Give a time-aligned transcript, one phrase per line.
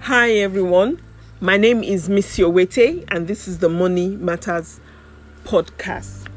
[0.00, 1.02] Hi everyone,
[1.38, 4.80] my name is Missy Owete, and this is the Money Matters
[5.44, 6.28] podcast.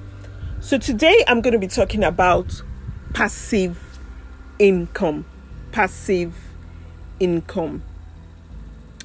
[0.60, 2.62] So today I'm going to be talking about
[3.14, 4.00] passive
[4.60, 5.26] income.
[5.72, 6.36] Passive
[7.22, 7.84] income.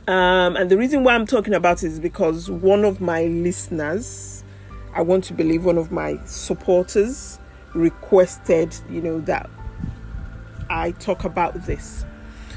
[0.09, 4.43] Um, and the reason why I'm talking about it is because one of my listeners,
[4.95, 7.39] I want to believe one of my supporters,
[7.75, 9.49] requested, you know, that
[10.71, 12.05] I talk about this.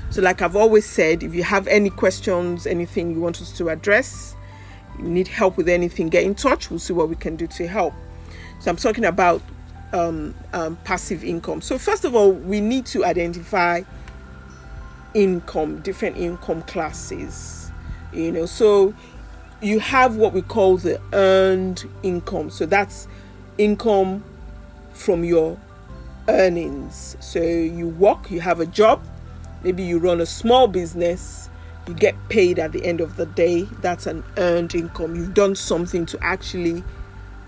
[0.10, 3.70] So, like I've always said, if you have any questions, anything you want us to
[3.70, 4.36] address,
[4.98, 6.70] you need help with anything, get in touch.
[6.70, 7.94] We'll see what we can do to help.
[8.60, 9.42] So, I'm talking about
[9.94, 11.62] um, um, passive income.
[11.62, 13.84] So, first of all, we need to identify
[15.14, 17.72] income, different income classes.
[18.12, 18.96] You know, so
[19.62, 22.50] you have what we call the earned income.
[22.50, 23.08] So, that's
[23.60, 24.24] income
[24.94, 25.60] from your
[26.30, 27.18] earnings.
[27.20, 29.02] So, you work, you have a job
[29.64, 31.50] maybe you run a small business
[31.88, 35.16] you get paid at the end of the day that's an earned income.
[35.16, 36.84] You've done something to actually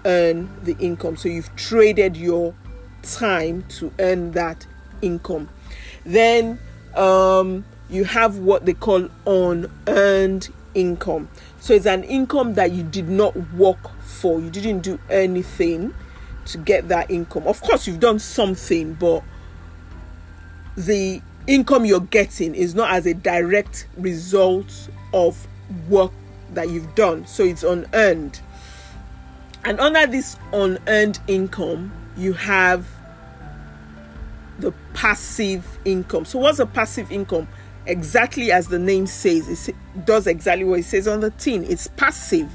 [0.06, 1.16] earn the income.
[1.16, 2.56] So you've traded your
[3.03, 4.66] time to earn that
[5.03, 5.47] income.
[6.06, 6.59] Then
[6.95, 11.30] um, you have what they call unearned income.
[11.59, 14.39] So it's an income that you did not work for.
[14.41, 15.94] You didn't do anything
[16.45, 19.23] to get that income of course you've done something but
[20.78, 25.47] the income you're getting is not as a direct result of
[25.89, 26.12] work
[26.53, 27.25] that you've done.
[27.25, 28.39] So it's unearned.
[29.64, 32.88] And under this unearned income, you have
[34.59, 36.25] the passive income.
[36.25, 37.47] So, what's a passive income?
[37.86, 39.75] Exactly as the name says, it
[40.06, 41.64] does exactly what it says on the tin.
[41.64, 42.52] It's passive.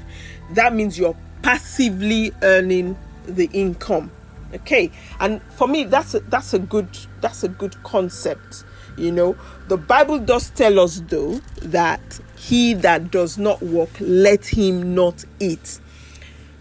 [0.51, 2.97] That means you're passively earning
[3.27, 4.11] the income.
[4.53, 6.87] Okay, and for me, that's a, that's a good
[7.21, 8.63] that's a good concept
[8.97, 14.45] you know, the Bible does tell us, though, that he that does not work, let
[14.45, 15.79] him not eat.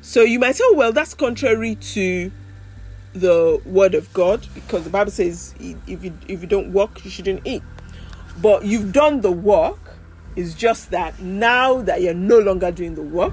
[0.02, 2.30] So you might say, oh, well, that's contrary to
[3.14, 7.10] the word of God because the Bible says if you if you don't work, you
[7.10, 7.62] shouldn't eat.
[8.42, 9.78] But you've done the work.
[10.36, 13.32] It's just that now that you're no longer doing the work,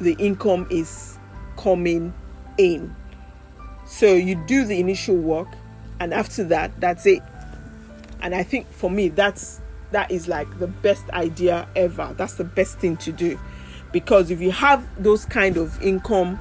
[0.00, 1.13] the income is
[1.64, 2.12] coming
[2.58, 2.94] in.
[3.86, 5.48] So you do the initial work,
[5.98, 7.22] and after that, that's it.
[8.20, 9.60] And i think for me that's
[9.90, 12.14] that is like the best idea ever.
[12.16, 13.38] That's the best thing to do.
[13.92, 16.38] Because if you have those kind of income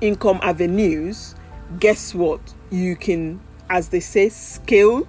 [0.00, 1.34] income avenues
[1.78, 2.40] guess what?
[2.70, 5.06] You can as they say scale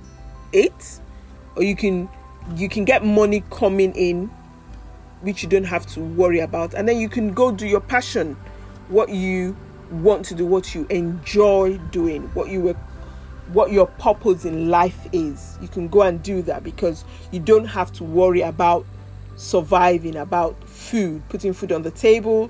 [0.51, 0.99] it.
[1.55, 2.09] Or you can
[2.55, 4.29] you can get money coming in
[5.21, 6.73] which you don't have to worry about.
[6.73, 8.37] And then you can go do your passion
[8.89, 9.55] what you
[9.91, 12.75] want to do what you enjoy doing what you were
[13.51, 15.57] what your purpose in life is.
[15.61, 18.85] You can go and do that because you don't have to worry about
[19.35, 22.49] surviving, about food, putting food on the table,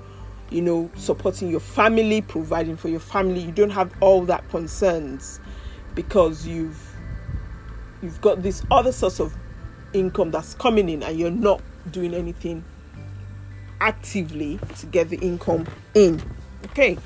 [0.50, 3.40] you know, supporting your family, providing for your family.
[3.40, 5.40] You don't have all that concerns
[5.94, 6.80] because you've
[8.02, 9.34] you've got this other source of
[9.92, 12.64] income that's coming in and you're not doing anything
[13.80, 15.70] actively to get the income mm.
[15.94, 16.22] in.
[16.66, 16.98] Okay.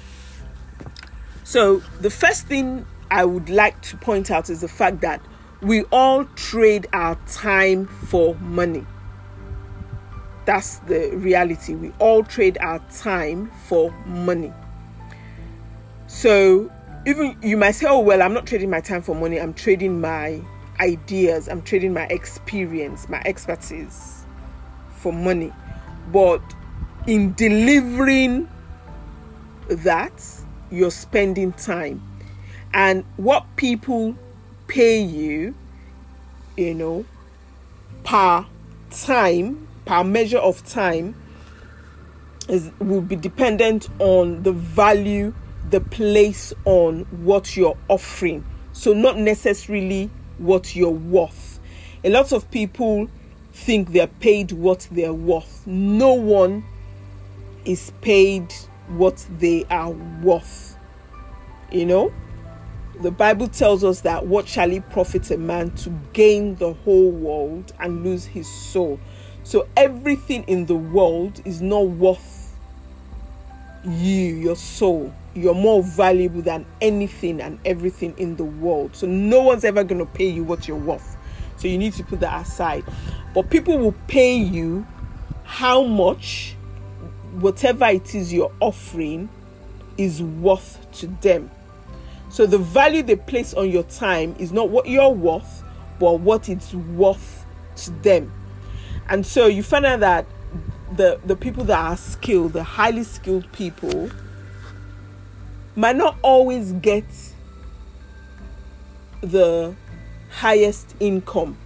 [1.44, 5.20] So the first thing I would like to point out is the fact that
[5.60, 8.86] we all trade our time for money.
[10.44, 11.74] That's the reality.
[11.74, 14.52] We all trade our time for money.
[16.06, 16.70] So,
[17.06, 20.00] even you might say, oh, well, I'm not trading my time for money, I'm trading
[20.00, 20.40] my
[20.80, 24.24] ideas, I'm trading my experience, my expertise
[24.96, 25.52] for money.
[26.12, 26.42] But
[27.06, 28.48] in delivering
[29.68, 30.24] that,
[30.70, 32.02] you're spending time
[32.74, 34.14] and what people
[34.66, 35.54] pay you,
[36.56, 37.04] you know,
[38.04, 38.44] per
[38.90, 41.14] time, per measure of time,
[42.48, 45.32] is will be dependent on the value
[45.70, 48.44] the place on what you're offering.
[48.72, 51.60] So not necessarily what you're worth.
[52.04, 53.08] A lot of people
[53.64, 55.66] think they're paid what they're worth.
[55.66, 56.64] No one
[57.64, 58.52] is paid
[58.88, 60.76] what they are worth.
[61.70, 62.12] You know?
[63.00, 67.10] the Bible tells us that what shall it profit a man to gain the whole
[67.10, 68.98] world and lose his soul?
[69.44, 72.56] So everything in the world is not worth
[73.84, 75.14] you, your soul.
[75.34, 78.96] You're more valuable than anything and everything in the world.
[78.96, 81.16] So no one's ever going to pay you what you're worth.
[81.58, 82.84] So you need to put that aside.
[83.34, 84.86] But people will pay you
[85.44, 86.54] how much
[87.32, 89.28] whatever it is you're offering
[89.96, 91.50] is worth to them.
[92.30, 95.62] So the value they place on your time is not what you're worth,
[95.98, 97.44] but what it's worth
[97.76, 98.32] to them.
[99.08, 100.26] And so you find out that
[100.96, 104.10] the the people that are skilled, the highly skilled people,
[105.74, 107.04] might not always get
[109.20, 109.74] the
[110.30, 111.56] highest income.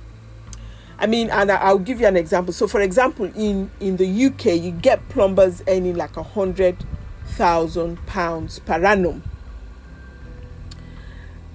[0.99, 2.53] I mean, and I'll give you an example.
[2.53, 6.77] So, for example, in in the UK, you get plumbers earning like a hundred
[7.27, 9.23] thousand pounds per annum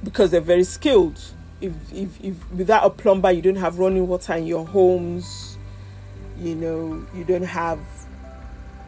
[0.03, 1.21] because they're very skilled.
[1.61, 5.57] If, if if without a plumber, you don't have running water in your homes.
[6.37, 7.79] You know, you don't have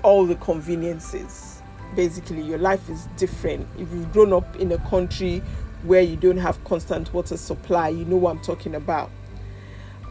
[0.03, 1.61] all the conveniences.
[1.95, 3.67] Basically, your life is different.
[3.77, 5.41] If you've grown up in a country
[5.83, 9.09] where you don't have constant water supply, you know what I'm talking about.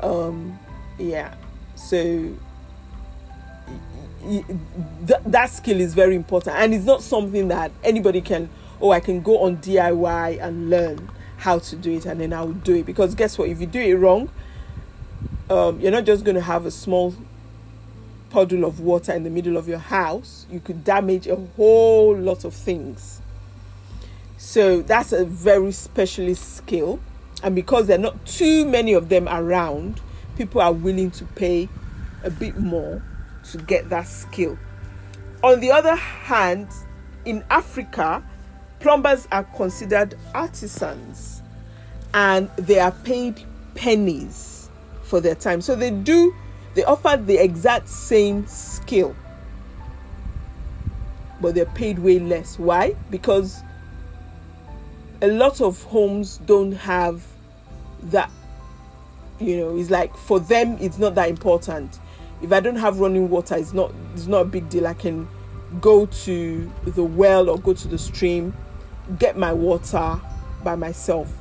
[0.00, 0.58] Um,
[0.98, 1.34] yeah,
[1.74, 2.34] so
[5.02, 8.48] that, that skill is very important, and it's not something that anybody can.
[8.80, 12.42] Oh, I can go on DIY and learn how to do it, and then I
[12.42, 12.86] will do it.
[12.86, 13.48] Because guess what?
[13.48, 14.30] If you do it wrong,
[15.50, 17.14] um, you're not just going to have a small
[18.30, 20.46] puddle of water in the middle of your house.
[20.50, 23.20] You could damage a whole lot of things.
[24.38, 27.00] So that's a very specialist skill.
[27.42, 30.00] And because there are not too many of them around,
[30.36, 31.68] people are willing to pay
[32.24, 33.02] a bit more
[33.50, 34.56] to get that skill.
[35.42, 36.68] On the other hand,
[37.24, 38.22] in Africa,
[38.80, 41.42] plumbers are considered artisans
[42.14, 43.44] and they are paid
[43.74, 44.70] pennies
[45.02, 45.60] for their time.
[45.60, 46.34] So they do,
[46.74, 49.14] they offer the exact same skill,
[51.40, 52.58] but they're paid way less.
[52.58, 52.94] Why?
[53.10, 53.62] Because
[55.20, 57.24] a lot of homes don't have
[58.04, 58.30] that
[59.40, 61.98] you know it's like for them it's not that important.
[62.40, 64.86] If i don't have running water it's not it's not a big deal.
[64.86, 65.28] I can
[65.80, 68.54] go to the well or go to the stream
[69.18, 70.20] get my water
[70.62, 71.32] by myself.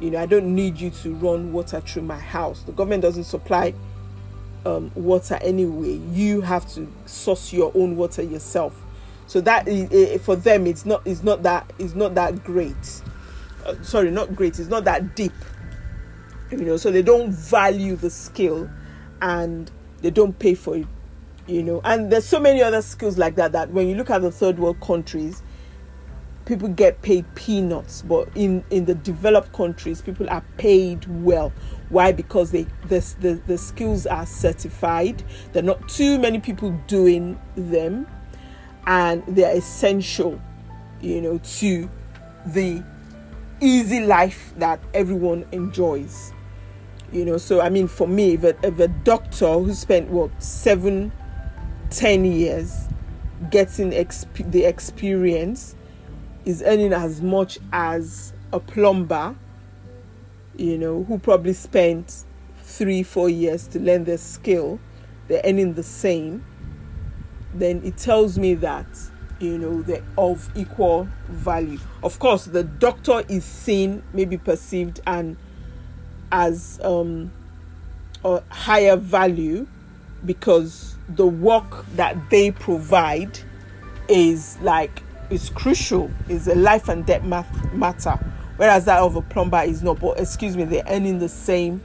[0.00, 2.62] You know i don't need you to run water through my house.
[2.62, 3.74] The government doesn't supply
[4.66, 5.98] um, water anyway.
[6.12, 8.78] You have to source your own water yourself
[9.28, 9.68] so that
[10.22, 13.02] for them it's not it's not that it's not that great.
[13.64, 15.32] Uh, sorry not great it's not that deep
[16.50, 18.68] you know so they don't value the skill
[19.20, 19.70] and
[20.00, 20.86] they don't pay for it
[21.48, 21.80] you know.
[21.84, 24.58] And there's so many other skills like that that when you look at the third
[24.58, 25.42] world countries
[26.44, 28.02] people get paid peanuts.
[28.02, 31.52] But in in the developed countries people are paid well.
[31.88, 32.12] Why?
[32.12, 35.22] Because they the, the, the skills are certified.
[35.52, 38.06] There are not too many people doing them
[38.86, 40.40] and they're essential,
[41.00, 41.90] you know, to
[42.46, 42.82] the
[43.60, 46.32] easy life that everyone enjoys.
[47.12, 50.30] You know, so I mean, for me, if a, if a doctor who spent what
[50.42, 51.10] seven,
[51.90, 52.86] ten years
[53.50, 55.74] getting exp- the experience
[56.44, 59.34] is earning as much as a plumber,
[60.56, 62.24] you know, who probably spent
[62.62, 64.78] three, four years to learn their skill,
[65.28, 66.44] they're earning the same
[67.58, 68.86] then it tells me that
[69.40, 71.78] you know they're of equal value.
[72.02, 75.36] Of course the doctor is seen maybe perceived and
[76.32, 77.30] as um
[78.24, 79.66] a higher value
[80.24, 83.38] because the work that they provide
[84.08, 87.22] is like is crucial is a life and death
[87.72, 88.18] matter.
[88.56, 91.80] Whereas that of a plumber is not but excuse me they're earning the same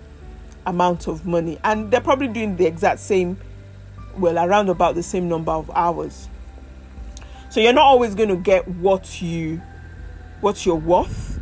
[0.65, 1.59] amount of money.
[1.63, 3.37] And they're probably doing the exact same
[4.17, 6.27] well around about the same number of hours.
[7.49, 9.61] So you're not always going to get what you
[10.41, 11.39] what you're worth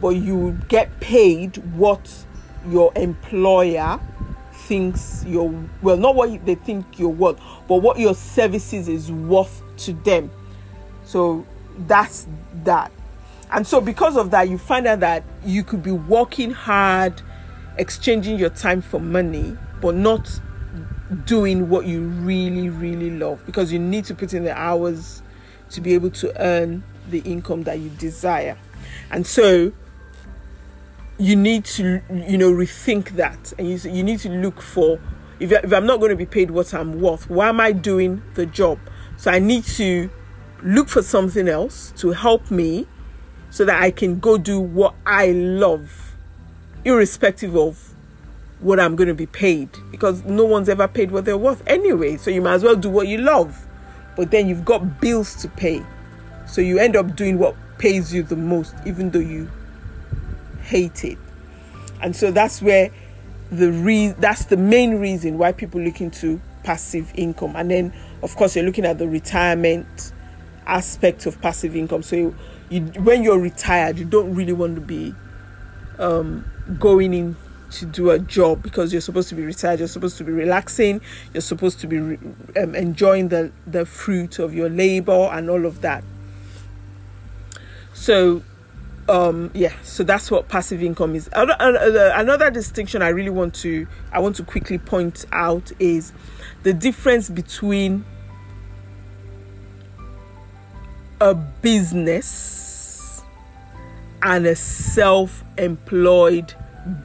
[0.00, 2.12] but you get paid what
[2.68, 3.98] your employer
[4.52, 9.62] thinks you're well not what they think you're worth but what your services is worth
[9.76, 10.30] to them.
[11.04, 11.46] So
[11.86, 12.26] that's
[12.64, 12.90] that.
[13.50, 17.22] And so because of that you find out that you could be working hard
[17.78, 20.28] exchanging your time for money but not
[21.14, 25.22] doing what you really, really love because you need to put in the hours
[25.70, 28.56] to be able to earn the income that you desire.
[29.10, 29.72] And so
[31.18, 34.98] you need to, you know, rethink that and you, you need to look for
[35.40, 38.22] if, if I'm not going to be paid what I'm worth, why am I doing
[38.34, 38.78] the job?
[39.16, 40.10] So I need to
[40.62, 42.86] look for something else to help me
[43.50, 46.16] so that I can go do what I love,
[46.84, 47.93] irrespective of
[48.64, 52.16] what I'm going to be paid because no one's ever paid what they're worth anyway.
[52.16, 53.66] So you might as well do what you love.
[54.16, 55.84] But then you've got bills to pay.
[56.46, 59.50] So you end up doing what pays you the most, even though you
[60.62, 61.18] hate it.
[62.00, 62.90] And so that's where
[63.50, 67.56] the re- that's the main reason why people look into passive income.
[67.56, 67.92] And then
[68.22, 70.12] of course you're looking at the retirement
[70.66, 72.02] aspect of passive income.
[72.02, 72.34] So
[72.70, 75.14] you, when you're retired, you don't really want to be
[75.98, 77.36] um, going in
[77.74, 79.78] to do a job because you're supposed to be retired.
[79.78, 81.00] You're supposed to be relaxing.
[81.32, 82.18] You're supposed to be re-
[82.56, 86.04] um, enjoying the the fruit of your labor and all of that.
[87.92, 88.42] So,
[89.08, 89.72] um, yeah.
[89.82, 91.28] So that's what passive income is.
[91.32, 96.12] Another distinction I really want to I want to quickly point out is
[96.62, 98.04] the difference between
[101.20, 103.22] a business
[104.22, 106.54] and a self-employed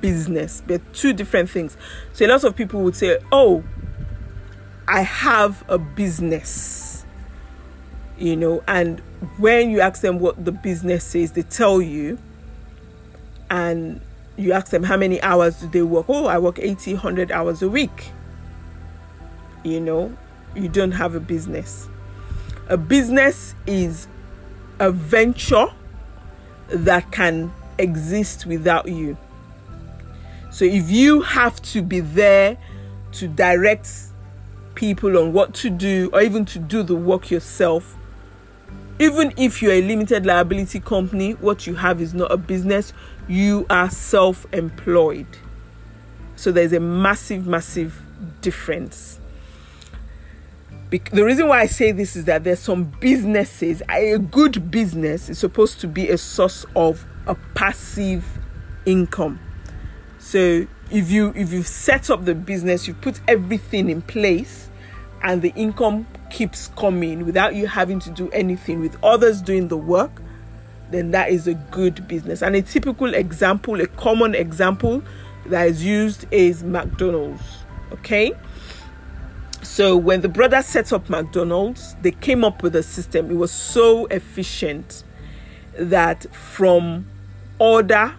[0.01, 0.61] business.
[0.67, 1.77] They're two different things.
[2.13, 3.63] So a lot of people would say, "Oh,
[4.87, 7.05] I have a business."
[8.17, 9.01] You know, and
[9.37, 12.17] when you ask them what the business is, they tell you
[13.49, 14.01] and
[14.37, 16.05] you ask them how many hours do they work?
[16.09, 18.11] Oh, I work 80, 100 hours a week.
[19.63, 20.17] You know,
[20.55, 21.87] you don't have a business.
[22.67, 24.07] A business is
[24.79, 25.67] a venture
[26.69, 29.17] that can exist without you.
[30.51, 32.57] So if you have to be there
[33.13, 33.91] to direct
[34.75, 37.97] people on what to do or even to do the work yourself,
[38.99, 42.93] even if you're a limited liability company, what you have is not a business,
[43.27, 45.27] you are self employed.
[46.35, 48.01] So there's a massive, massive
[48.41, 49.19] difference.
[50.89, 55.37] the reason why I say this is that there's some businesses, a good business is
[55.37, 58.25] supposed to be a source of a passive
[58.85, 59.39] income.
[60.29, 64.69] So if you if you set up the business, you've put everything in place
[65.23, 69.77] and the income keeps coming without you having to do anything with others doing the
[69.77, 70.21] work,
[70.91, 72.43] then that is a good business.
[72.43, 75.01] And a typical example, a common example
[75.47, 77.41] that is used is McDonald's.
[77.91, 78.33] Okay?
[79.63, 83.31] So when the brothers set up McDonald's, they came up with a system.
[83.31, 85.03] It was so efficient
[85.73, 87.07] that from
[87.57, 88.13] order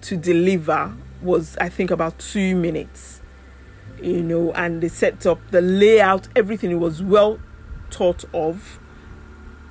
[0.00, 3.20] to deliver was I think about two minutes.
[4.02, 7.38] You know, and they set up the layout, everything was well
[7.90, 8.78] thought of,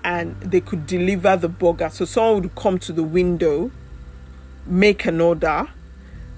[0.04, 1.90] and they could deliver the burger.
[1.90, 3.72] So someone would come to the window,
[4.66, 5.68] make an order,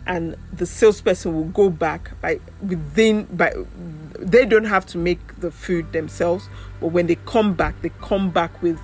[0.08, 3.54] and the salesperson will go back by within by
[4.20, 8.32] they don't have to make the food themselves, but when they come back, they come
[8.32, 8.80] back with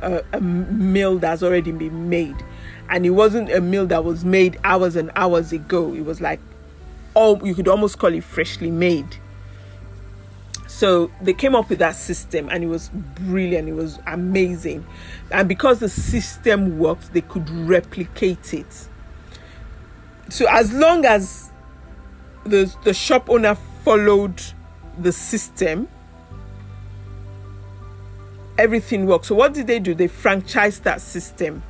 [0.00, 2.36] a, a meal that's already been made
[2.92, 5.94] and it wasn't a meal that was made hours and hours ago.
[5.94, 6.38] It was like
[7.16, 9.16] oh you could almost call it freshly made.
[10.66, 13.68] So they came up with that system and it was brilliant.
[13.68, 14.86] It was amazing.
[15.30, 18.88] And because the system worked they could replicate it.
[20.28, 21.50] So as long as
[22.44, 24.42] the the shop owner followed
[24.98, 25.88] the system
[28.58, 29.24] everything worked.
[29.24, 29.94] So what did they do?
[29.94, 31.62] They franchised that system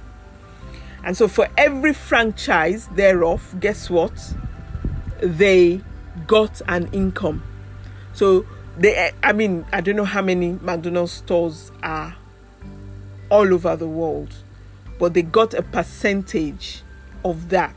[1.05, 4.13] and so for every franchise thereof, guess what?
[5.21, 5.81] They
[6.27, 7.43] got an income.
[8.13, 8.47] So
[8.79, 12.17] they I mean, I don't know how many McDonald's stores are
[13.31, 14.35] all over the world,
[14.99, 16.83] but they got a percentage
[17.25, 17.75] of that.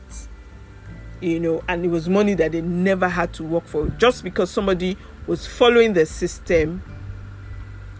[1.20, 4.50] You know, and it was money that they never had to work for just because
[4.50, 6.82] somebody was following the system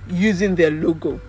[0.09, 1.21] using their logo.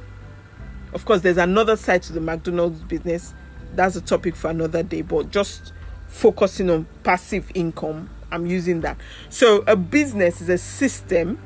[0.94, 3.34] Of course, there's another side to the McDonald's business
[3.76, 5.74] that's a topic for another day but just
[6.08, 8.98] focusing on passive income i'm using that.
[9.30, 11.40] So a business is a system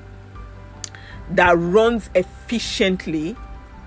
[1.32, 3.36] that runs efficiently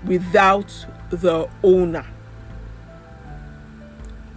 [0.05, 2.05] without the owner.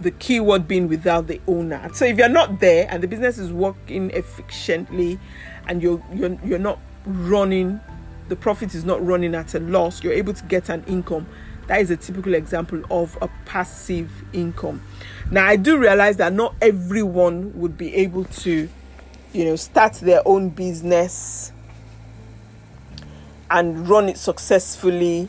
[0.01, 1.89] The keyword being without the owner.
[1.93, 5.19] So if you're not there and the business is working efficiently
[5.67, 7.79] and you're you're, you're not running
[8.27, 11.25] the profit is not running at a loss you're able to get an income
[11.69, 14.81] that is a typical example of a passive income.
[15.29, 18.67] Now, I do realize that not everyone would be able to,
[19.33, 21.53] you know, start their own business
[23.51, 25.27] and run it successfully,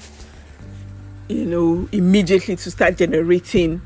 [1.29, 3.83] you know, immediately to start generating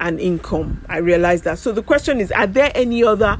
[0.00, 0.82] an income.
[0.88, 1.58] I realize that.
[1.58, 3.38] So the question is, are there any other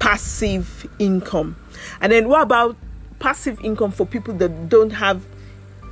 [0.00, 1.54] passive income?
[2.00, 2.76] And then what about
[3.20, 5.22] passive income for people that don't have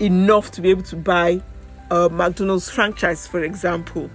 [0.01, 1.43] enough to be able to buy
[1.91, 4.11] a McDonald's franchise, for example?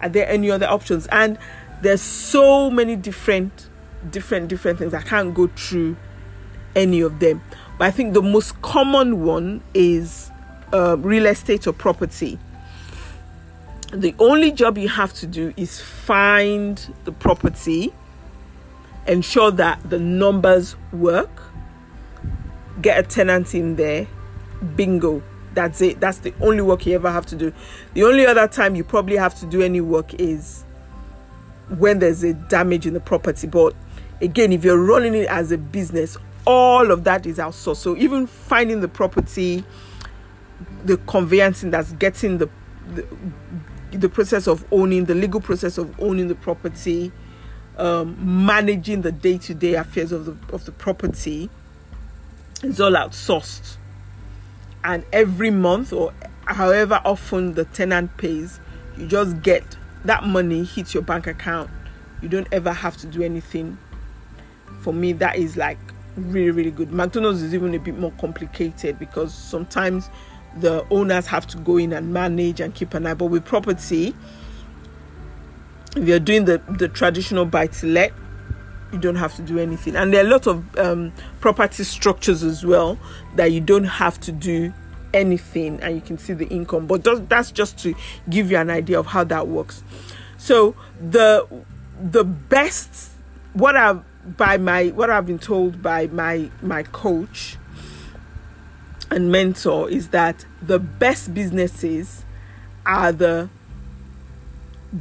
[0.00, 1.06] Are there any other options?
[1.08, 1.38] And
[1.82, 3.68] there's so many different,
[4.10, 4.94] different, different things.
[4.94, 5.96] I can't go through
[6.74, 7.42] any of them.
[7.78, 10.30] But I think the most common one is
[10.72, 12.38] uh, real estate or property.
[13.92, 17.92] The only job you have to do is find the property,
[19.06, 21.30] ensure that the numbers work,
[22.82, 24.06] get a tenant in there,
[24.76, 25.22] bingo
[25.54, 26.00] That's it.
[26.00, 27.52] That's the only work you ever have to do.
[27.94, 30.64] The only other time you probably have to do any work is
[31.78, 33.46] when there's a damage in the property.
[33.46, 33.74] But
[34.20, 37.76] again, if you're running it as a business, all of that is outsourced.
[37.76, 39.64] So even finding the property,
[40.84, 42.48] the conveyancing that's getting the,
[42.94, 43.06] the
[43.90, 47.10] the process of owning the legal process of owning the property
[47.78, 51.48] um, managing the day-to-day affairs of the of the property
[52.62, 53.77] is all outsourced
[54.84, 56.12] and every month or
[56.46, 58.60] however often the tenant pays
[58.96, 59.64] you just get
[60.04, 61.70] that money hits your bank account.
[62.22, 63.78] You don't ever have to do anything.
[64.80, 65.78] For me that is like
[66.16, 66.92] really really good.
[66.92, 70.10] Mcdonald's is even a bit more complicated because sometimes
[70.56, 73.14] the owners have to go in and manage and keep an eye.
[73.14, 74.14] But with property,
[75.96, 78.12] if you're doing the, the traditional buy to let,
[78.92, 79.96] you don't have to do anything.
[79.96, 82.98] And there are a lot of um, property structures as well
[83.36, 84.72] that you don't have to do
[85.14, 86.86] anything and you can see the income.
[86.86, 87.94] But that's just to
[88.28, 89.82] give you an idea of how that works.
[90.36, 91.46] So the
[92.00, 93.10] the best
[93.54, 94.02] what I've
[94.36, 97.56] by my what I've been told by my my coach
[99.10, 102.24] and mentor is that the best businesses
[102.84, 103.48] are the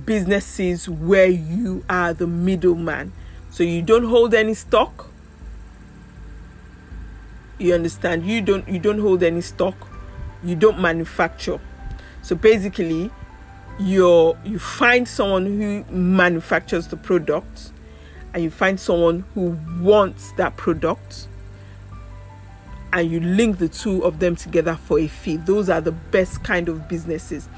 [0.06, 3.14] businesses where you are the middleman.
[3.58, 5.10] So you don't hold any stock.
[7.58, 8.24] You understand?
[8.24, 9.74] You don't you don't hold any stock.
[10.44, 11.60] You don't manufacture.
[12.22, 13.10] So basically,
[13.80, 17.72] you you find someone who manufactures the product
[18.36, 21.28] and you find someone who wants that product
[22.94, 25.38] and you link the two of them together for a fee.
[25.38, 27.50] Those are the best kind of businesses.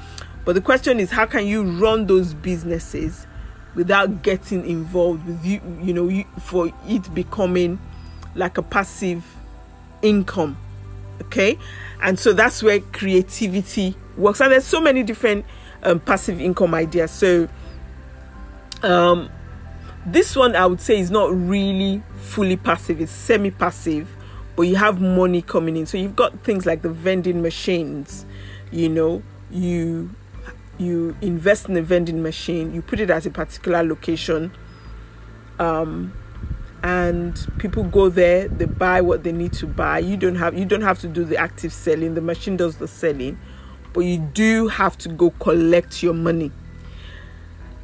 [0.46, 3.26] But the question is, how can you run those businesses
[3.74, 7.78] without getting involved with you, you know, you, for it becoming
[8.34, 9.24] like a passive
[10.02, 10.56] income?
[11.22, 11.58] Okay,
[12.02, 14.40] and so that's where creativity works.
[14.40, 15.44] And there's so many different
[15.82, 17.10] um, passive income ideas.
[17.10, 17.48] So,
[18.82, 19.28] um,
[20.06, 24.08] this one I would say is not really fully passive, it's semi passive
[24.60, 25.86] but you have money coming in.
[25.86, 28.26] So you've got things like the vending machines,
[28.70, 30.14] you know, you
[30.80, 34.52] you invest in a vending machine, you put it at a particular location,
[35.58, 36.12] um,
[36.82, 39.98] and people go there, they buy what they need to buy.
[39.98, 42.88] You don't have you don't have to do the active selling, the machine does the
[42.88, 43.38] selling,
[43.92, 46.50] but you do have to go collect your money.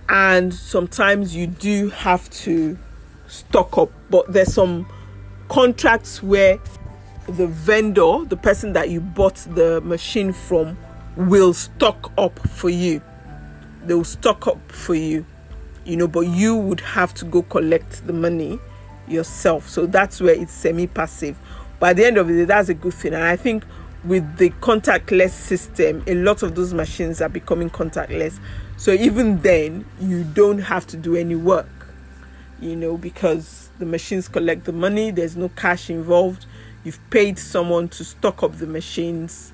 [0.09, 2.79] And sometimes you do have to
[3.27, 4.87] stock up, but there's some
[5.49, 6.59] contracts where
[7.29, 10.79] the vendor, the person that you bought the machine from,
[11.17, 13.03] will stock up for you.
[13.85, 15.25] They will stock up for you,
[15.85, 18.59] you know, but you would have to go collect the money
[19.09, 19.69] yourself.
[19.69, 21.39] So that's where it's semi passive.
[21.79, 23.15] But at the end of the day, that's a good thing.
[23.15, 23.65] And I think
[24.05, 28.39] with the contactless system, a lot of those machines are becoming contactless.
[28.77, 31.69] So even then, you don't have to do any work,
[32.61, 36.47] you know, because the machines collect the money, there's no cash involved.
[36.85, 39.53] You've paid someone to stock up the machines.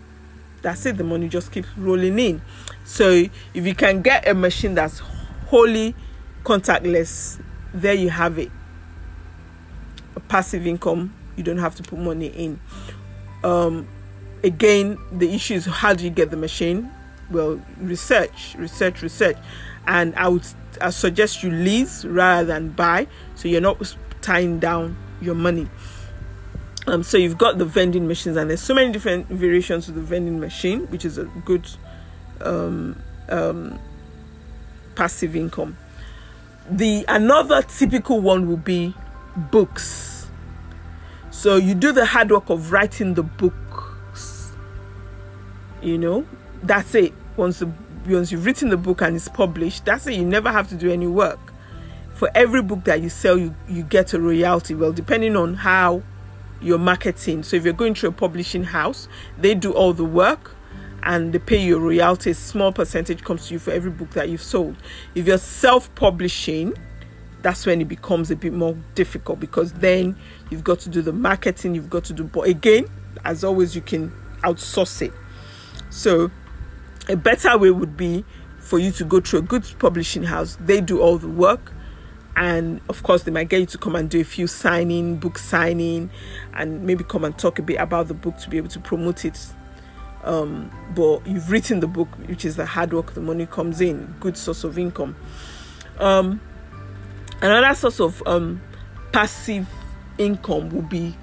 [0.63, 2.41] That's it, the money just keeps rolling in.
[2.85, 5.01] So if you can get a machine that's
[5.47, 5.95] wholly
[6.45, 7.43] contactless,
[7.75, 8.51] there you have it.
[10.17, 12.61] A passive income, you don't have to put money in.
[13.43, 13.89] Um,
[14.45, 16.91] again, the issue is how do you get the machine?
[17.31, 19.37] Well, research, research, research.
[19.87, 20.47] And I would
[20.81, 25.69] I suggest you lease rather than buy, so you're not tying down your money.
[26.87, 30.01] Um, so you've got the vending machines, and there's so many different variations of the
[30.01, 31.69] vending machine, which is a good
[32.41, 33.79] um, um,
[34.95, 35.77] passive income.
[36.69, 38.95] The another typical one will be
[39.37, 40.29] books.
[41.31, 44.53] So you do the hard work of writing the books.
[45.81, 46.27] You know,
[46.63, 47.13] that's it.
[47.37, 47.73] Once the
[48.07, 50.15] once you've written the book and it's published, that's it.
[50.15, 51.53] You never have to do any work
[52.23, 54.77] for every book that you sell, you, you get a royalty.
[54.77, 56.05] Well, depending on how
[56.63, 57.43] you're marketing.
[57.43, 60.55] So if you're going to a publishing house, they do all the work
[61.03, 62.01] and they pay you.
[62.01, 64.77] A small percentage comes to you for every book that you've sold.
[65.15, 66.75] If you're self-publishing,
[67.43, 70.17] that's when it becomes a bit more difficult because then
[70.51, 72.87] you've got to do the marketing, you've got to do but again,
[73.25, 75.13] as always, you can outsource it.
[75.91, 76.31] So
[77.09, 78.25] a better way would be
[78.59, 80.57] for you to go to a good publishing house.
[80.61, 81.73] They do all the work
[82.37, 85.39] and of course they might get you to come and do a few signing book
[85.39, 86.11] signing
[86.55, 89.25] and maybe come and talk a bit about the book to be able to promote
[89.25, 89.39] it.
[90.25, 94.15] Um, but you've written the book which is the hard work the money comes in
[94.21, 95.17] good source of income.
[95.99, 96.41] Um,
[97.41, 98.63] another source of um,
[99.13, 99.69] passive
[100.19, 101.15] income will be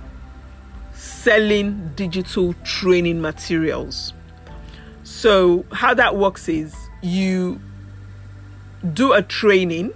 [0.94, 4.14] selling digital training materials.
[5.04, 7.60] So, how that works is you
[8.94, 9.94] do a training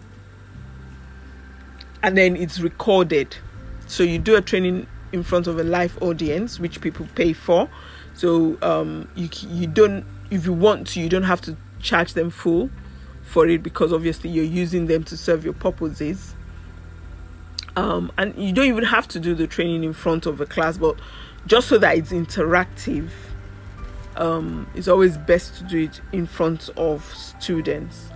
[2.04, 3.36] and then it's recorded.
[3.88, 7.70] So, you do a training in front of a live audience, which people pay for.
[8.14, 12.30] So, um, you, you don't, if you want to, you don't have to charge them
[12.30, 12.70] full
[13.24, 16.36] for it because obviously you're using them to serve your purposes.
[17.76, 20.78] Um, and you don't even have to do the training in front of a class,
[20.78, 20.96] but
[21.48, 23.10] just so that it's interactive,
[24.16, 28.10] um, it's always best to do it in front of students.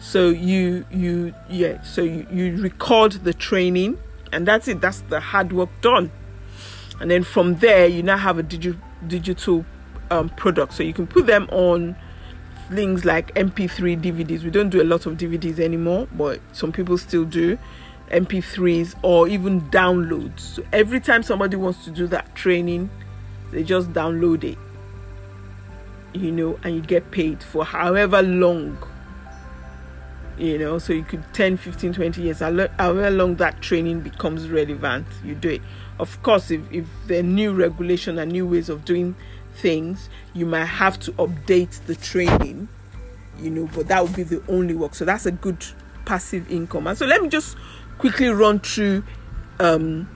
[0.00, 3.98] So you you yeah, so you, you record the training,
[4.32, 4.80] and that's it.
[4.80, 6.10] That's the hard work done.
[7.00, 9.64] And then from there, you now have a digi- digital
[10.10, 11.96] um, product, so you can put them on
[12.70, 14.42] things like MP3 DVDs.
[14.42, 17.58] We don't do a lot of DVDs anymore, but some people still do.
[18.10, 20.40] MP3s or even downloads.
[20.40, 22.90] So every time somebody wants to do that training,
[23.52, 24.58] they just download it.
[26.12, 28.78] You know, and you get paid for however long.
[30.40, 35.06] You know, so you could 10, 15, 20 years, however long that training becomes relevant,
[35.22, 35.62] you do it.
[35.98, 39.14] Of course, if, if there are new regulation and new ways of doing
[39.56, 42.68] things, you might have to update the training,
[43.38, 44.94] you know, but that would be the only work.
[44.94, 45.62] So that's a good
[46.06, 46.86] passive income.
[46.86, 47.58] And so let me just
[47.98, 49.04] quickly run through
[49.58, 50.08] um,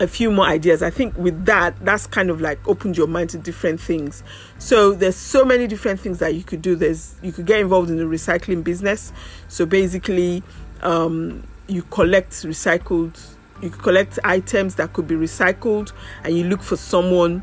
[0.00, 0.82] a few more ideas.
[0.82, 4.22] I think with that, that's kind of like opened your mind to different things.
[4.58, 6.76] So there's so many different things that you could do.
[6.76, 9.12] There's you could get involved in the recycling business.
[9.48, 10.42] So basically,
[10.82, 13.18] um, you collect recycled,
[13.62, 15.92] you collect items that could be recycled,
[16.24, 17.42] and you look for someone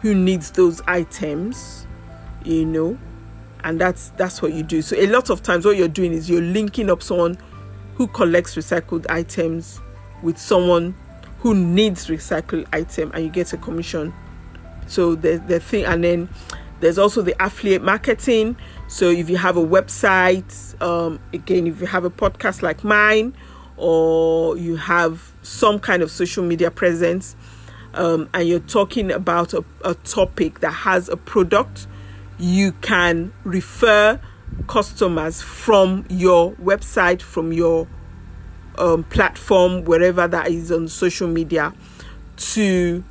[0.00, 1.86] who needs those items.
[2.44, 2.98] You know,
[3.62, 4.82] and that's that's what you do.
[4.82, 7.38] So a lot of times, what you're doing is you're linking up someone
[7.94, 9.80] who collects recycled items
[10.22, 10.94] with someone
[11.42, 14.14] who needs recycled item and you get a commission.
[14.86, 16.28] So the the thing and then
[16.78, 18.56] there's also the affiliate marketing.
[18.86, 23.34] So if you have a website um, again if you have a podcast like mine
[23.76, 27.34] or you have some kind of social media presence
[27.94, 31.88] um, and you're talking about a, a topic that has a product
[32.38, 34.20] you can refer
[34.68, 37.88] customers from your website, from your
[38.78, 41.72] um, platform, wherever that is on social media,
[42.36, 43.04] to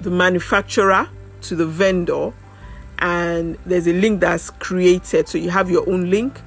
[0.00, 1.08] the manufacturer,
[1.42, 2.32] to the vendor,
[2.98, 5.28] and there's a link that's created.
[5.28, 6.40] So you have your own link,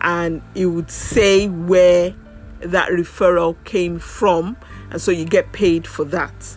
[0.00, 2.14] and it would say where
[2.60, 4.56] that referral came from,
[4.90, 6.56] and so you get paid for that.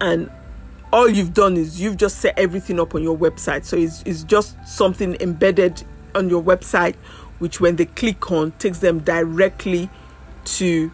[0.00, 0.30] And
[0.92, 3.64] all you've done is you've just set everything up on your website.
[3.64, 5.82] So it's, it's just something embedded
[6.14, 6.96] on your website,
[7.42, 9.90] which when they click on takes them directly
[10.44, 10.92] to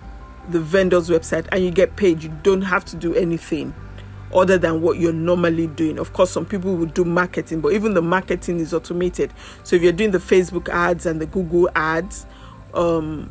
[0.49, 2.23] the vendor's website and you get paid.
[2.23, 3.75] You don't have to do anything
[4.35, 5.99] other than what you're normally doing.
[5.99, 9.31] Of course, some people will do marketing, but even the marketing is automated.
[9.63, 12.25] So if you're doing the Facebook ads and the Google ads,
[12.73, 13.31] um,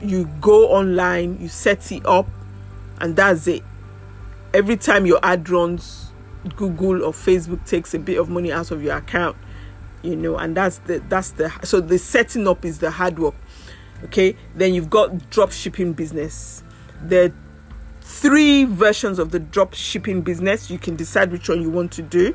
[0.00, 2.26] you go online, you set it up,
[3.00, 3.62] and that's it.
[4.52, 6.10] Every time your ad runs,
[6.56, 9.36] Google or Facebook takes a bit of money out of your account,
[10.02, 13.34] you know, and that's the that's the so the setting up is the hard work.
[14.04, 16.62] Okay, then you've got drop shipping business.
[17.02, 17.34] There are
[18.00, 20.70] three versions of the drop shipping business.
[20.70, 22.34] You can decide which one you want to do.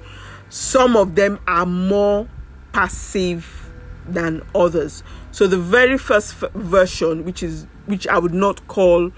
[0.49, 2.27] Some of them are more
[2.73, 3.69] passive
[4.07, 5.03] than others.
[5.31, 9.11] So the very first f- version, which is which I would not call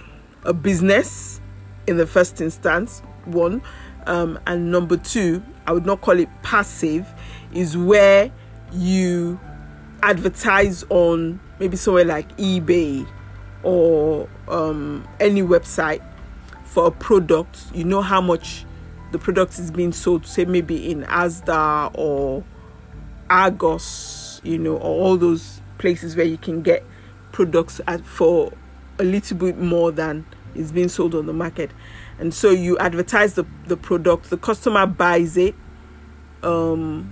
[0.43, 1.39] a business
[1.87, 3.61] in the first instance, one
[4.07, 7.07] um, and number two, I would not call it passive,
[7.53, 8.31] is where
[8.71, 9.39] you
[10.01, 13.07] advertise on maybe somewhere like eBay
[13.63, 16.03] or um, any website
[16.65, 17.63] for a product.
[17.73, 18.65] You know how much
[19.11, 22.43] the product is being sold, say maybe in Asda or
[23.29, 26.83] Argos, you know, or all those places where you can get
[27.31, 28.51] products at, for
[28.99, 31.71] a little bit more than is being sold on the market
[32.19, 35.55] and so you advertise the, the product the customer buys it
[36.43, 37.09] um,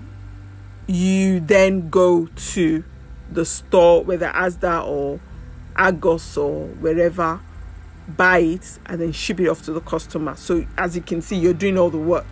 [0.92, 2.84] you then go to
[3.32, 5.20] the store whether asda or
[5.76, 7.40] argos or wherever
[8.08, 10.36] buy it and then ship it off to the customer.
[10.36, 12.26] So as you can see you're doing all the work.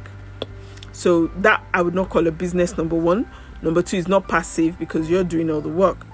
[0.91, 3.29] So that i would not call a business number one.
[3.61, 6.05] Number two is not passive because you're doing all the work.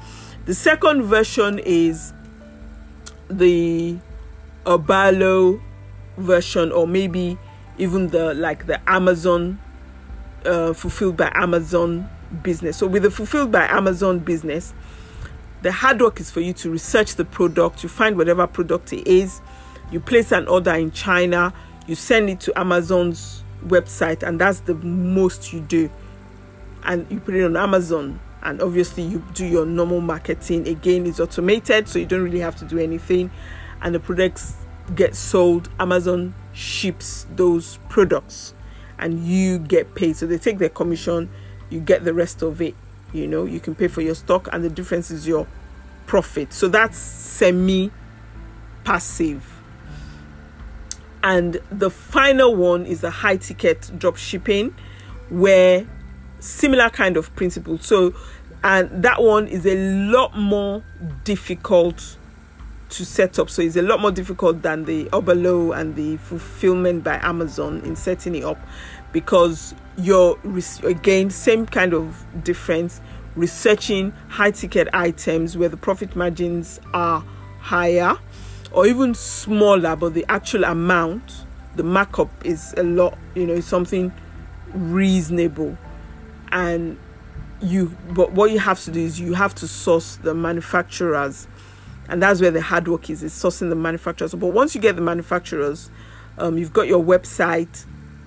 [0.46, 2.14] The second version is
[3.30, 3.98] the
[4.66, 5.62] Oberlo
[6.18, 7.38] version or maybe
[7.78, 9.60] even the like the Amazon
[10.46, 12.10] uh, fulfilled by Amazon
[12.44, 12.78] business.
[12.78, 14.74] So with the fulfilled by Amazon business,
[15.62, 19.08] the hard work is for you to research the product, you find whatever product it
[19.08, 19.42] is,
[19.92, 21.54] you place an order in China,
[21.88, 25.90] you send it to Amazon's website, and that's the most you do.
[26.86, 31.20] and you put it on Amazon and obviously you do your normal marketing again it's
[31.20, 33.32] automated so you don't really have to do anything
[33.82, 34.56] and the products
[34.94, 38.54] get sold Amazon ships those products
[39.00, 41.30] and you get paid so they take their commission
[41.70, 42.76] you get the rest of it
[43.14, 45.48] you know you can pay for your stock and the difference is your
[46.06, 46.54] profit.
[46.54, 47.92] So that's semi
[48.84, 49.52] passive
[51.24, 54.76] and the final one is the high ticket drop shipping
[55.30, 55.88] where
[56.40, 57.80] similar kind of principle.
[57.80, 58.14] So
[58.64, 60.84] and that one is a lot more
[61.24, 62.18] difficult
[62.90, 63.50] to set up.
[63.50, 67.96] So it's a lot more difficult than the Oberlo and the fulfillment by Amazon in
[67.96, 68.60] setting it up
[69.16, 70.38] because you're
[70.84, 73.00] again same kind of difference
[73.38, 77.24] researching high ticket items where the profit margins are
[77.62, 78.18] higher
[78.74, 81.46] or even smaller, but the actual amount,
[81.78, 84.12] the markup is a lot, you know, something
[84.74, 85.78] reasonable.
[86.52, 87.00] And
[87.62, 91.48] you, but what you have to do is you have to source the manufacturers,
[92.10, 94.36] and that's where the hard work is, is sourcing the manufacturers.
[94.36, 95.90] But once you get the manufacturers,
[96.38, 97.86] um, you've got your website,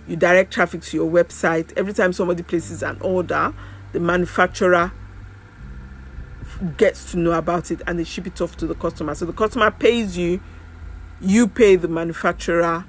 [0.09, 1.73] you direct traffic to your website.
[1.77, 3.55] Every time somebody places an order,
[3.93, 4.91] the manufacturer
[6.77, 9.15] gets to know about it and they ship it off to the customer.
[9.15, 10.41] So the customer pays you,
[11.21, 12.85] you pay the manufacturer,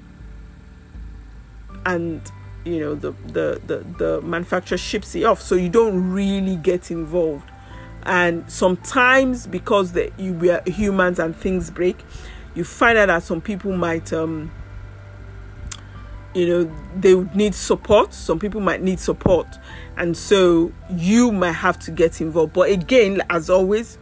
[1.86, 2.20] and
[2.64, 5.40] you know the the the, the manufacturer ships it off.
[5.40, 7.48] So you don't really get involved.
[8.04, 12.02] And sometimes because the you we are humans and things break,
[12.54, 14.50] you find out that some people might um
[16.34, 18.14] you know they would need support.
[18.14, 19.46] Some people might need support.
[19.96, 22.52] And so you might have to get involved.
[22.52, 23.98] But again as always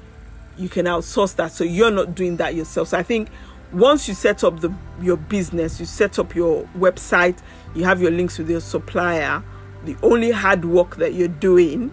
[0.56, 1.52] you can outsource that.
[1.52, 2.88] So you're not doing that yourself.
[2.88, 3.28] So i think
[3.72, 7.38] once you set up the your business you set up your website
[7.74, 9.42] you have your links with your supplier
[9.84, 11.92] the only hard work that you're doing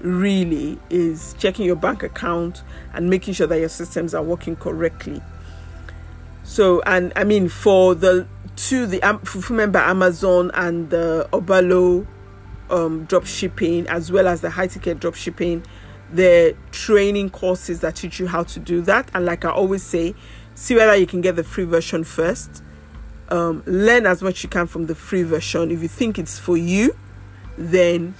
[0.00, 2.62] really is checking your bank account
[2.94, 5.20] and making sure that your systems are working correctly
[6.42, 8.26] so and i mean for the
[8.68, 9.20] to the um,
[9.74, 12.06] Amazon and the Oberlo
[12.68, 15.64] um, drop shipping, as well as the high ticket drop shipping,
[16.12, 19.10] the training courses that teach you how to do that.
[19.14, 20.14] And like I always say,
[20.54, 22.62] see whether you can get the free version first.
[23.30, 25.70] Um, learn as much you can from the free version.
[25.70, 26.96] If you think it's for you,
[27.56, 28.14] then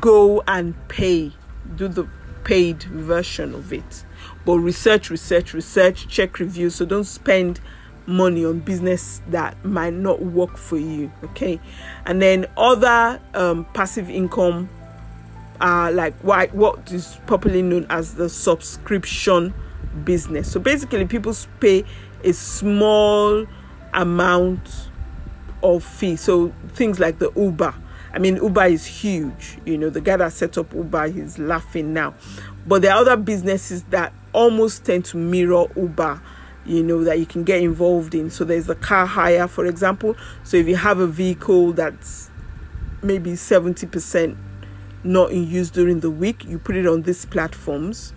[0.00, 1.32] go and pay.
[1.76, 2.08] Do the
[2.42, 4.04] paid version of it.
[4.44, 6.74] But research, research, research, check reviews.
[6.74, 7.60] So don't spend
[8.06, 11.58] money on business that might not work for you okay?
[12.04, 14.68] And then other um, passive income
[15.60, 19.54] like what what is popularly known as the subscription
[20.04, 20.50] business.
[20.50, 21.84] So basically people pay
[22.22, 23.46] a small
[23.92, 24.88] amount
[25.62, 26.16] of fee.
[26.16, 27.74] So things like the uber.
[28.12, 31.92] I mean uber is huge you know the guy that set up uber he's laughing
[31.92, 32.14] now.
[32.66, 36.20] But there are other businesses that almost tend to mirror uber
[36.66, 38.30] you know that you can get involved in.
[38.30, 40.16] So there's the car hire for example.
[40.44, 42.30] So if you have a vehicle that's
[43.02, 44.36] maybe 70%
[45.02, 48.14] not in use during the week you put it on these platforms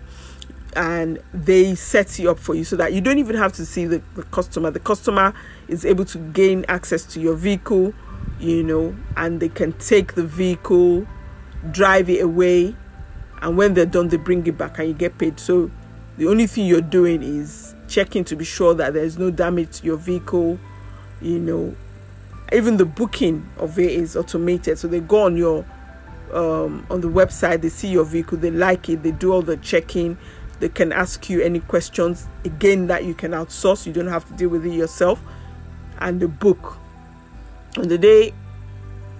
[0.74, 3.84] and they set you up for you so that you don't even have to see
[3.84, 4.70] the, the customer.
[4.70, 5.34] The customer
[5.68, 7.92] is able to gain access to your vehicle
[8.40, 11.06] you know and they can take the vehicle
[11.70, 12.74] drive it away
[13.42, 15.38] and when they're done they bring it back and you get paid.
[15.38, 15.70] So
[16.18, 19.86] the only thing you're doing is checking to be sure that there's no damage to
[19.86, 20.58] your vehicle
[21.20, 21.74] you know.
[22.52, 25.64] Even the booking of it is automated so they go on your
[26.32, 29.56] um, on the website they see your vehicle they like it they do all the
[29.58, 30.16] checking.
[30.60, 33.86] They can ask you any questions again that you can outsource.
[33.86, 35.22] You don't have to deal with it yourself.
[35.98, 36.78] And the book
[37.76, 38.34] on the day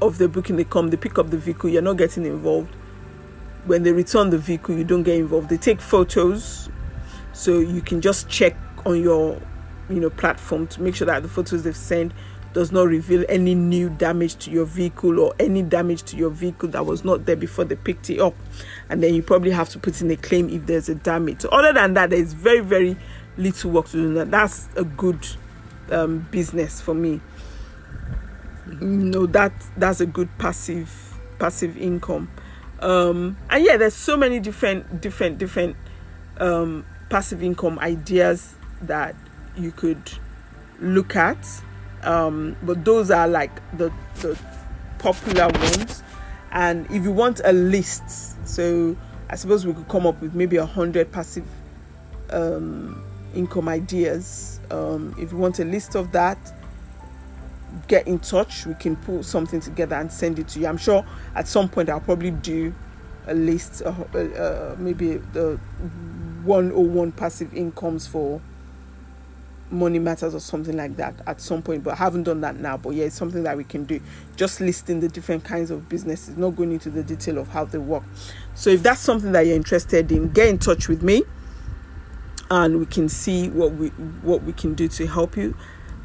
[0.03, 2.75] of the booking they come they pick up the vehicle you're not getting involved.
[3.67, 5.51] When they return the vehicle you don't get involved.
[5.51, 6.71] They take photos
[7.39, 9.41] so you can just check on your
[9.89, 12.13] you know platform to make sure that the photos they've sent
[12.53, 16.69] does not reveal any new damage to your vehicle or any damage to your vehicle
[16.69, 18.35] that was not there before they picked it up.
[18.89, 21.43] And then you probably have to put in a claim if there's a damage.
[21.43, 22.97] So other than that there's very very
[23.37, 24.25] little work to do.
[24.25, 25.25] That's a good
[25.93, 27.21] um, business for me.
[28.81, 32.31] You know that that's a good passive passive income.
[32.81, 35.77] Um, and yeah there's so many different different different
[36.39, 39.15] um, passive income ideas that
[39.57, 39.99] you could
[40.81, 41.39] look at
[42.03, 44.39] um, but those are like the, the
[44.99, 46.03] popular ones
[46.53, 48.97] and if you want a list so
[49.31, 51.47] i suppose we could come up with maybe a hundred passive
[52.31, 53.03] um,
[53.35, 56.39] income ideas um, if you want a list of that
[57.87, 58.67] get in touch.
[58.67, 60.67] We can put something together and send it to you.
[60.67, 62.75] I'm sure at some point I'll probably do
[63.27, 65.59] a list, uh, uh, maybe the
[66.45, 68.41] 101 passive incomes for
[69.71, 72.79] money matters or something like that at some point but I haven't done that now
[72.79, 74.01] but yeah it's something that we can do.
[74.37, 77.79] Just listing the different kinds of businesses not going into the detail of how they
[77.79, 78.05] work.
[78.55, 81.23] So if that's something that you're interested in get in touch with me
[82.51, 83.89] and we can see what we
[84.23, 85.57] what we can do to help you.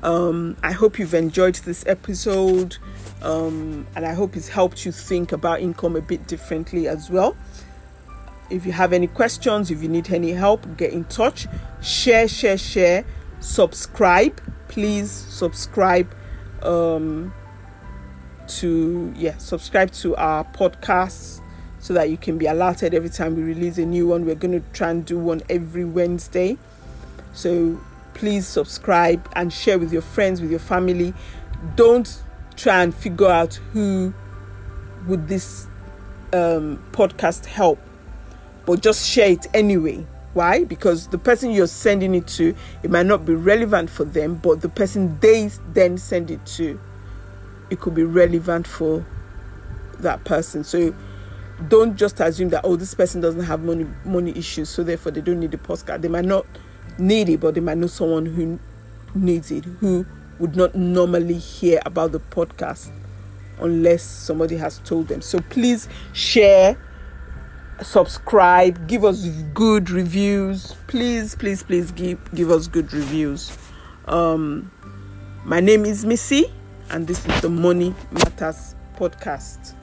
[0.01, 2.77] Um, I hope you've enjoyed this episode
[3.21, 7.37] um, and I hope it's helped you think about income a bit differently as well.
[8.53, 11.47] If you have any questions, if you need any help, get in touch.
[11.81, 13.03] Share, share, share.
[13.39, 14.39] Subscribe.
[14.67, 16.13] Please subscribe
[16.61, 17.33] um,
[18.47, 21.41] to yeah, subscribe to our podcast
[21.79, 24.23] so that you can be alerted every time we release a new one.
[24.25, 26.57] We're going to try and do one every Wednesday.
[27.33, 27.81] So
[28.13, 31.13] please subscribe and share with your friends, with your family.
[31.75, 32.21] Don't
[32.55, 34.13] try and figure out who
[35.07, 35.67] would this
[36.31, 37.79] um, podcast help,
[38.65, 40.05] but just share it anyway.
[40.33, 40.63] Why?
[40.63, 44.61] Because the person you're sending it to, it might not be relevant for them, but
[44.61, 46.79] the person they then send it to,
[47.69, 49.05] it could be relevant for
[49.99, 50.63] that person.
[50.63, 50.93] So
[51.67, 55.21] don't just assume that oh this person doesn't have money money issues, so therefore they
[55.21, 56.01] don't need the postcard.
[56.01, 56.45] They might not
[56.97, 58.59] need it, but they might know someone who
[59.15, 60.05] needs it, who
[60.39, 62.91] would not normally hear about the podcast
[63.59, 65.21] unless somebody has told them.
[65.21, 66.77] So please share,
[67.83, 70.75] subscribe, give us good reviews.
[70.87, 73.55] Please, please, please give give us good reviews.
[74.05, 74.71] Um,
[75.45, 76.45] my name is Missy,
[76.89, 79.73] and this is the Money Matters podcast.